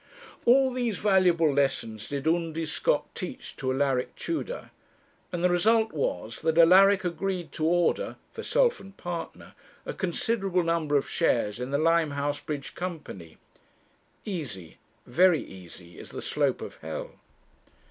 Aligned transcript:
All 0.45 0.73
these 0.73 0.97
valuable 0.97 1.53
lessons 1.53 2.09
did 2.09 2.27
Undy 2.27 2.65
Scott 2.65 3.05
teach 3.13 3.55
to 3.57 3.71
Alaric 3.71 4.15
Tudor, 4.15 4.71
and 5.31 5.43
the 5.43 5.49
result 5.51 5.91
was 5.93 6.41
that 6.41 6.57
Alaric 6.57 7.05
agreed 7.05 7.51
to 7.51 7.65
order 7.67 8.15
for 8.31 8.41
self 8.41 8.79
and 8.79 8.97
partner 8.97 9.53
a 9.85 9.93
considerable 9.93 10.63
number 10.63 10.95
of 10.97 11.07
shares 11.07 11.59
in 11.59 11.69
the 11.69 11.77
Limehouse 11.77 12.39
Bridge 12.39 12.73
Company. 12.73 13.37
Easy, 14.25 14.79
very 15.05 15.43
easy, 15.43 15.99
is 15.99 16.09
the 16.09 16.23
slope 16.23 16.61
of 16.63 16.77
hell. 16.77 17.11